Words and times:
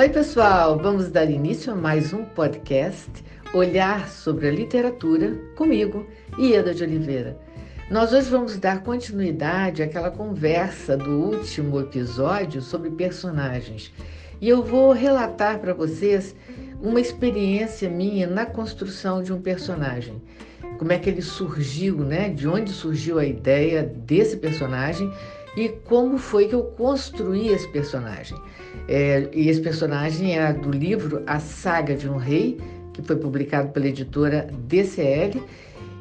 Oi, 0.00 0.08
pessoal! 0.08 0.78
Vamos 0.78 1.10
dar 1.10 1.30
início 1.30 1.74
a 1.74 1.76
mais 1.76 2.14
um 2.14 2.24
podcast 2.24 3.10
Olhar 3.52 4.08
sobre 4.08 4.48
a 4.48 4.50
Literatura 4.50 5.38
comigo, 5.54 6.06
Ieda 6.38 6.72
de 6.72 6.82
Oliveira. 6.82 7.38
Nós 7.90 8.10
hoje 8.10 8.30
vamos 8.30 8.56
dar 8.56 8.82
continuidade 8.82 9.82
àquela 9.82 10.10
conversa 10.10 10.96
do 10.96 11.10
último 11.10 11.78
episódio 11.78 12.62
sobre 12.62 12.88
personagens. 12.88 13.92
E 14.40 14.48
eu 14.48 14.62
vou 14.62 14.92
relatar 14.92 15.58
para 15.58 15.74
vocês 15.74 16.34
uma 16.80 16.98
experiência 16.98 17.90
minha 17.90 18.26
na 18.26 18.46
construção 18.46 19.22
de 19.22 19.34
um 19.34 19.42
personagem. 19.42 20.22
Como 20.78 20.92
é 20.94 20.98
que 20.98 21.10
ele 21.10 21.20
surgiu, 21.20 21.98
né? 21.98 22.30
De 22.30 22.48
onde 22.48 22.72
surgiu 22.72 23.18
a 23.18 23.26
ideia 23.26 23.82
desse 23.82 24.38
personagem 24.38 25.12
e 25.56 25.68
como 25.68 26.18
foi 26.18 26.48
que 26.48 26.54
eu 26.54 26.62
construí 26.62 27.48
esse 27.48 27.68
personagem. 27.68 28.38
É, 28.88 29.28
e 29.32 29.48
esse 29.48 29.60
personagem 29.60 30.38
é 30.38 30.52
do 30.52 30.70
livro 30.70 31.22
A 31.26 31.38
Saga 31.38 31.94
de 31.94 32.08
um 32.08 32.16
Rei, 32.16 32.58
que 32.92 33.02
foi 33.02 33.16
publicado 33.16 33.70
pela 33.70 33.86
editora 33.86 34.48
DCL, 34.66 35.42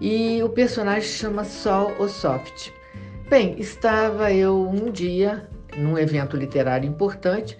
e 0.00 0.42
o 0.42 0.48
personagem 0.48 1.08
chama 1.08 1.44
Sol 1.44 1.92
Osoft. 1.98 2.72
Bem, 3.28 3.56
estava 3.58 4.32
eu 4.32 4.68
um 4.68 4.90
dia 4.90 5.48
num 5.76 5.98
evento 5.98 6.36
literário 6.36 6.88
importante 6.88 7.58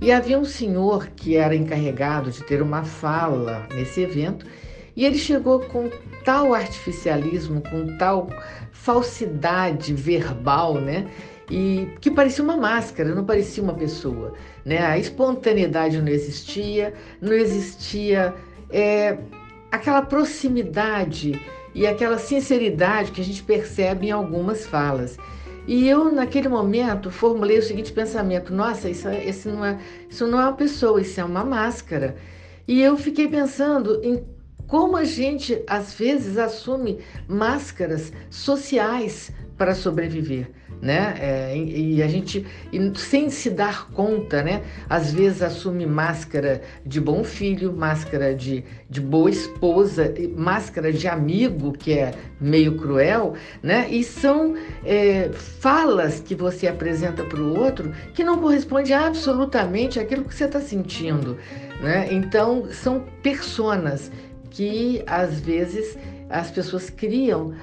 e 0.00 0.10
havia 0.10 0.38
um 0.38 0.44
senhor 0.44 1.08
que 1.08 1.36
era 1.36 1.54
encarregado 1.54 2.30
de 2.30 2.42
ter 2.44 2.62
uma 2.62 2.84
fala 2.84 3.66
nesse 3.74 4.00
evento 4.00 4.46
e 4.96 5.04
ele 5.04 5.18
chegou 5.18 5.60
com 5.60 5.90
tal 6.24 6.54
artificialismo, 6.54 7.62
com 7.62 7.96
tal 7.96 8.28
falsidade 8.72 9.94
verbal, 9.94 10.74
né? 10.74 11.06
E 11.50 11.88
que 12.00 12.10
parecia 12.10 12.44
uma 12.44 12.56
máscara, 12.56 13.14
não 13.14 13.24
parecia 13.24 13.62
uma 13.62 13.74
pessoa, 13.74 14.34
né? 14.64 14.78
A 14.78 14.98
espontaneidade 14.98 16.00
não 16.00 16.08
existia, 16.08 16.94
não 17.20 17.32
existia 17.32 18.34
é, 18.70 19.18
aquela 19.70 20.02
proximidade 20.02 21.40
e 21.74 21.86
aquela 21.86 22.18
sinceridade 22.18 23.12
que 23.12 23.20
a 23.20 23.24
gente 23.24 23.42
percebe 23.42 24.08
em 24.08 24.10
algumas 24.10 24.66
falas. 24.66 25.16
E 25.66 25.88
eu, 25.88 26.10
naquele 26.10 26.48
momento, 26.48 27.10
formulei 27.10 27.58
o 27.58 27.62
seguinte 27.62 27.92
pensamento: 27.92 28.52
nossa, 28.52 28.88
isso, 28.88 29.08
é, 29.08 29.24
não 29.46 29.64
é, 29.64 29.78
isso 30.08 30.26
não 30.26 30.40
é 30.40 30.44
uma 30.44 30.52
pessoa, 30.52 31.00
isso 31.00 31.20
é 31.20 31.24
uma 31.24 31.44
máscara. 31.44 32.16
E 32.66 32.80
eu 32.80 32.96
fiquei 32.96 33.28
pensando 33.28 34.00
em 34.02 34.24
como 34.70 34.96
a 34.96 35.02
gente, 35.02 35.64
às 35.66 35.92
vezes, 35.94 36.38
assume 36.38 37.00
máscaras 37.26 38.12
sociais 38.30 39.32
para 39.58 39.74
sobreviver 39.74 40.48
né? 40.80 41.14
É, 41.20 41.56
e 41.56 42.02
a 42.02 42.08
gente, 42.08 42.46
sem 42.96 43.28
se 43.28 43.50
dar 43.50 43.90
conta, 43.90 44.42
né? 44.42 44.62
Às 44.88 45.12
vezes 45.12 45.42
assume 45.42 45.86
máscara 45.86 46.62
de 46.84 47.00
bom 47.00 47.22
filho, 47.22 47.72
máscara 47.72 48.34
de, 48.34 48.64
de 48.88 49.00
boa 49.00 49.30
esposa, 49.30 50.12
máscara 50.34 50.92
de 50.92 51.06
amigo, 51.06 51.72
que 51.72 51.92
é 51.92 52.14
meio 52.40 52.76
cruel, 52.76 53.34
né? 53.62 53.88
E 53.90 54.02
são 54.02 54.54
é, 54.84 55.30
falas 55.32 56.20
que 56.20 56.34
você 56.34 56.66
apresenta 56.66 57.24
para 57.24 57.40
o 57.40 57.58
outro 57.58 57.92
que 58.14 58.24
não 58.24 58.38
corresponde 58.38 58.92
absolutamente 58.92 60.00
àquilo 60.00 60.24
que 60.24 60.34
você 60.34 60.44
está 60.44 60.60
sentindo, 60.60 61.36
né? 61.82 62.08
Então, 62.10 62.68
são 62.72 63.04
personas 63.22 64.10
que 64.50 65.02
às 65.06 65.40
vezes 65.40 65.96
as 66.28 66.50
pessoas 66.50 66.90
criam 66.90 67.54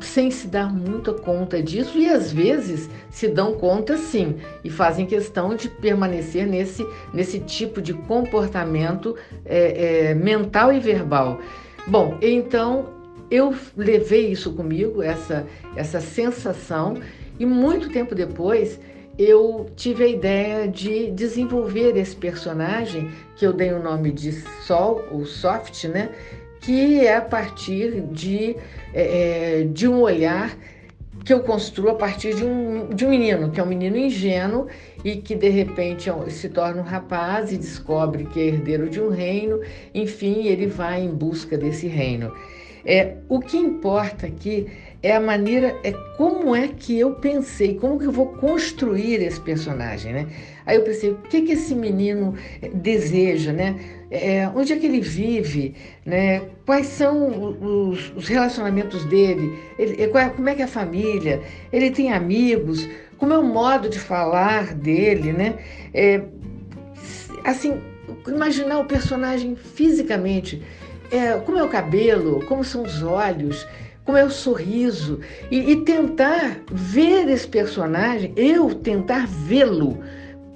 sem 0.00 0.30
se 0.30 0.48
dar 0.48 0.72
muita 0.72 1.12
conta 1.12 1.62
disso 1.62 1.98
e 1.98 2.08
às 2.08 2.32
vezes 2.32 2.90
se 3.10 3.28
dão 3.28 3.54
conta 3.54 3.96
sim 3.96 4.36
e 4.64 4.70
fazem 4.70 5.06
questão 5.06 5.54
de 5.54 5.68
permanecer 5.68 6.46
nesse, 6.46 6.86
nesse 7.12 7.38
tipo 7.38 7.80
de 7.80 7.94
comportamento 7.94 9.16
é, 9.44 10.08
é, 10.10 10.14
mental 10.14 10.72
e 10.72 10.80
verbal. 10.80 11.40
Bom, 11.86 12.18
então 12.20 12.88
eu 13.30 13.54
levei 13.76 14.30
isso 14.30 14.52
comigo, 14.52 15.02
essa, 15.02 15.46
essa 15.76 16.00
sensação, 16.00 16.94
e 17.38 17.46
muito 17.46 17.88
tempo 17.88 18.14
depois 18.14 18.78
eu 19.18 19.70
tive 19.76 20.04
a 20.04 20.08
ideia 20.08 20.68
de 20.68 21.10
desenvolver 21.10 21.96
esse 21.96 22.16
personagem, 22.16 23.10
que 23.36 23.46
eu 23.46 23.52
dei 23.52 23.72
o 23.72 23.82
nome 23.82 24.10
de 24.10 24.32
Sol, 24.66 25.04
ou 25.10 25.24
Soft, 25.26 25.84
né? 25.84 26.10
que 26.62 27.04
é 27.04 27.16
a 27.16 27.20
partir 27.20 28.00
de, 28.00 28.56
é, 28.94 29.60
é, 29.60 29.64
de 29.64 29.88
um 29.88 30.00
olhar 30.00 30.56
que 31.24 31.32
eu 31.32 31.40
construo 31.40 31.90
a 31.90 31.94
partir 31.94 32.34
de 32.34 32.44
um, 32.44 32.88
de 32.88 33.04
um 33.04 33.10
menino, 33.10 33.50
que 33.50 33.60
é 33.60 33.62
um 33.62 33.66
menino 33.66 33.96
ingênuo 33.96 34.66
e 35.04 35.16
que 35.16 35.34
de 35.34 35.48
repente 35.48 36.08
é 36.08 36.30
se 36.30 36.48
torna 36.48 36.80
um 36.80 36.84
rapaz 36.84 37.52
e 37.52 37.56
descobre 37.56 38.24
que 38.24 38.40
é 38.40 38.46
herdeiro 38.46 38.88
de 38.88 39.00
um 39.00 39.08
reino, 39.08 39.60
enfim, 39.94 40.46
ele 40.46 40.66
vai 40.66 41.02
em 41.02 41.10
busca 41.10 41.56
desse 41.58 41.86
reino. 41.86 42.32
É, 42.84 43.16
o 43.28 43.38
que 43.38 43.56
importa 43.56 44.26
aqui 44.26 44.66
é 45.02 45.16
a 45.16 45.20
maneira, 45.20 45.76
é 45.82 45.92
como 46.16 46.54
é 46.54 46.68
que 46.68 46.98
eu 46.98 47.14
pensei, 47.14 47.74
como 47.74 47.98
que 47.98 48.06
eu 48.06 48.12
vou 48.12 48.26
construir 48.34 49.20
esse 49.20 49.40
personagem, 49.40 50.12
né? 50.12 50.26
Aí 50.64 50.76
eu 50.76 50.82
pensei, 50.82 51.10
o 51.10 51.16
que 51.16 51.42
que 51.42 51.52
esse 51.52 51.74
menino 51.74 52.34
deseja, 52.72 53.52
né? 53.52 53.74
É, 54.10 54.48
onde 54.54 54.72
é 54.72 54.76
que 54.76 54.86
ele 54.86 55.00
vive, 55.00 55.74
né? 56.06 56.42
Quais 56.64 56.86
são 56.86 57.90
os, 57.90 58.12
os 58.14 58.28
relacionamentos 58.28 59.04
dele? 59.06 59.58
Ele, 59.76 60.02
é, 60.02 60.28
como 60.28 60.48
é 60.48 60.54
que 60.54 60.62
é 60.62 60.66
a 60.66 60.68
família? 60.68 61.40
Ele 61.72 61.90
tem 61.90 62.12
amigos? 62.12 62.88
Como 63.18 63.32
é 63.32 63.38
o 63.38 63.42
modo 63.44 63.88
de 63.88 63.98
falar 63.98 64.74
dele, 64.74 65.32
né? 65.32 65.54
É, 65.92 66.22
assim, 67.44 67.80
imaginar 68.28 68.78
o 68.78 68.84
personagem 68.84 69.56
fisicamente, 69.56 70.62
é, 71.10 71.32
como 71.40 71.58
é 71.58 71.62
o 71.64 71.68
cabelo, 71.68 72.44
como 72.46 72.62
são 72.62 72.82
os 72.82 73.02
olhos, 73.02 73.66
como 74.04 74.18
é 74.18 74.24
o 74.24 74.30
sorriso, 74.30 75.20
e, 75.50 75.72
e 75.72 75.76
tentar 75.84 76.60
ver 76.70 77.28
esse 77.28 77.46
personagem, 77.46 78.32
eu 78.36 78.74
tentar 78.74 79.26
vê-lo 79.26 80.02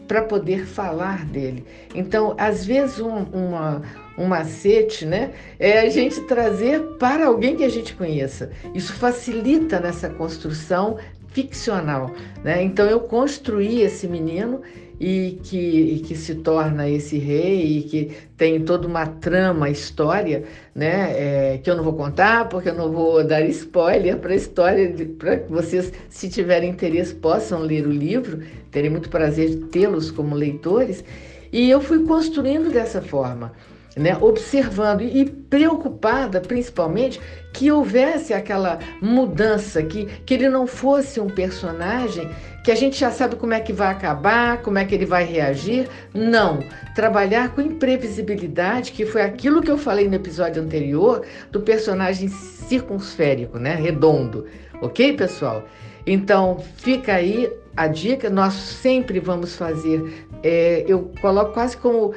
para 0.07 0.23
poder 0.23 0.67
falar 0.67 1.25
dele. 1.27 1.65
Então, 1.95 2.35
às 2.39 2.65
vezes, 2.65 3.01
um, 3.01 3.25
uma, 3.33 3.83
um 4.17 4.27
macete 4.27 5.05
né, 5.05 5.33
é 5.59 5.81
a 5.81 5.89
gente 5.89 6.21
trazer 6.23 6.81
para 6.99 7.27
alguém 7.27 7.56
que 7.56 7.65
a 7.65 7.69
gente 7.69 7.95
conheça. 7.95 8.51
Isso 8.75 8.93
facilita 8.93 9.81
nessa 9.81 10.09
construção 10.09 10.99
ficcional. 11.29 12.12
Né? 12.43 12.62
Então, 12.62 12.87
eu 12.87 13.01
construí 13.01 13.83
esse 13.83 14.06
menino 14.06 14.62
e 14.99 15.39
que, 15.43 15.57
e 15.57 15.99
que 16.01 16.15
se 16.15 16.37
torna 16.37 16.89
esse 16.89 17.19
rei 17.19 17.79
e 17.79 17.83
que 17.83 18.17
tem 18.37 18.61
toda 18.61 18.87
uma 18.87 19.07
trama, 19.07 19.69
história, 19.69 20.45
né? 20.75 21.12
É, 21.55 21.59
que 21.59 21.71
eu 21.71 21.77
não 21.77 21.84
vou 21.84 21.93
contar 21.93 22.49
porque 22.49 22.71
eu 22.71 22.75
não 22.75 22.91
vou 22.91 23.23
dar 23.25 23.43
spoiler 23.43 24.17
para 24.19 24.33
a 24.33 24.37
história, 24.37 24.95
para 25.19 25.39
que 25.39 25.53
vocês, 25.53 25.93
se 26.09 26.29
tiverem 26.29 26.71
interesse, 26.71 27.15
possam 27.15 27.61
ler 27.61 27.87
o 27.87 27.91
livro. 27.91 28.43
Terei 28.71 28.91
muito 28.91 29.09
prazer 29.11 29.51
de 29.51 29.56
tê-los 29.67 30.11
como 30.11 30.35
leitores. 30.35 31.05
E 31.53 31.71
eu 31.71 31.81
fui 31.81 32.05
construindo 32.05 32.71
dessa 32.71 33.01
forma 33.01 33.53
né, 33.97 34.17
observando 34.21 35.01
e 35.01 35.25
preocupada 35.25 36.41
principalmente 36.41 37.19
que 37.53 37.73
houvesse 37.73 38.35
aquela 38.35 38.79
mudança, 39.01 39.83
que, 39.83 40.05
que 40.05 40.35
ele 40.35 40.51
não 40.51 40.67
fosse 40.67 41.19
um 41.19 41.29
personagem 41.29 42.29
que 42.66 42.72
a 42.72 42.75
gente 42.75 42.99
já 42.99 43.12
sabe 43.12 43.37
como 43.37 43.54
é 43.54 43.60
que 43.60 43.72
vai 43.72 43.93
acabar, 43.93 44.60
como 44.60 44.77
é 44.77 44.84
que 44.84 44.93
ele 44.93 45.06
vai 45.06 45.22
reagir. 45.22 45.88
Não. 46.12 46.59
Trabalhar 46.97 47.54
com 47.54 47.60
imprevisibilidade, 47.60 48.91
que 48.91 49.06
foi 49.06 49.22
aquilo 49.22 49.62
que 49.62 49.71
eu 49.71 49.78
falei 49.78 50.09
no 50.09 50.16
episódio 50.16 50.60
anterior 50.60 51.25
do 51.53 51.60
personagem 51.60 52.26
circunsférico, 52.26 53.56
né, 53.56 53.76
redondo. 53.76 54.47
Ok, 54.82 55.12
pessoal? 55.12 55.62
Então, 56.05 56.59
fica 56.78 57.14
aí 57.14 57.49
a 57.76 57.87
dica. 57.87 58.29
Nós 58.29 58.55
sempre 58.55 59.20
vamos 59.20 59.55
fazer, 59.55 60.26
é, 60.43 60.85
eu 60.88 61.12
coloco 61.20 61.52
quase 61.52 61.76
como 61.76 62.14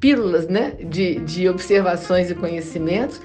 pílulas 0.00 0.48
né, 0.48 0.76
de, 0.82 1.16
de 1.16 1.46
observações 1.46 2.30
e 2.30 2.34
conhecimentos, 2.34 3.20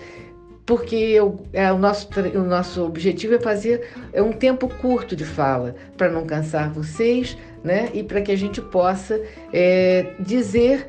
porque 0.65 0.95
eu, 0.95 1.45
é, 1.53 1.71
o, 1.71 1.77
nosso, 1.77 2.09
o 2.33 2.43
nosso 2.43 2.83
objetivo 2.83 3.35
é 3.35 3.39
fazer 3.39 3.87
é 4.11 4.21
um 4.21 4.31
tempo 4.31 4.67
curto 4.67 5.15
de 5.15 5.23
fala, 5.23 5.75
para 5.95 6.09
não 6.09 6.25
cansar 6.25 6.71
vocês, 6.71 7.37
né, 7.63 7.89
e 7.93 8.03
para 8.03 8.21
que 8.21 8.31
a 8.31 8.35
gente 8.35 8.61
possa 8.61 9.21
é, 9.53 10.13
dizer 10.19 10.87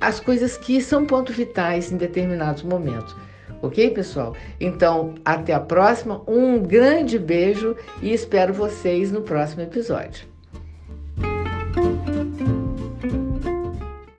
as 0.00 0.18
coisas 0.18 0.56
que 0.56 0.80
são 0.80 1.04
pontos 1.04 1.36
vitais 1.36 1.92
em 1.92 1.96
determinados 1.96 2.62
momentos. 2.62 3.14
Ok, 3.62 3.90
pessoal? 3.90 4.34
Então, 4.58 5.14
até 5.22 5.52
a 5.52 5.60
próxima, 5.60 6.22
um 6.26 6.58
grande 6.58 7.18
beijo 7.18 7.76
e 8.00 8.10
espero 8.10 8.54
vocês 8.54 9.12
no 9.12 9.20
próximo 9.20 9.60
episódio. 9.62 10.30